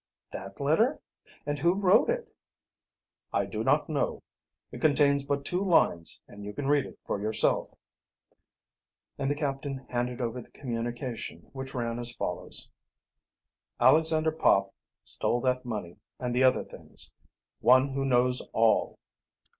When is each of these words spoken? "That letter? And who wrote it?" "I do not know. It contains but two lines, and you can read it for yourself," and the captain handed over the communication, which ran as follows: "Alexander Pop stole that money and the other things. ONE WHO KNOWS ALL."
"That 0.31 0.59
letter? 0.59 0.99
And 1.45 1.59
who 1.59 1.75
wrote 1.75 2.09
it?" 2.09 2.35
"I 3.31 3.45
do 3.45 3.63
not 3.63 3.87
know. 3.87 4.23
It 4.71 4.81
contains 4.81 5.23
but 5.27 5.45
two 5.45 5.63
lines, 5.63 6.23
and 6.27 6.43
you 6.43 6.53
can 6.53 6.65
read 6.65 6.87
it 6.87 6.97
for 7.05 7.21
yourself," 7.21 7.67
and 9.19 9.29
the 9.29 9.35
captain 9.35 9.85
handed 9.91 10.19
over 10.19 10.41
the 10.41 10.49
communication, 10.49 11.51
which 11.53 11.75
ran 11.75 11.99
as 11.99 12.15
follows: 12.15 12.67
"Alexander 13.79 14.31
Pop 14.31 14.73
stole 15.03 15.39
that 15.41 15.65
money 15.65 15.97
and 16.19 16.33
the 16.35 16.43
other 16.43 16.63
things. 16.63 17.13
ONE 17.59 17.89
WHO 17.89 18.03
KNOWS 18.03 18.41
ALL." 18.53 18.97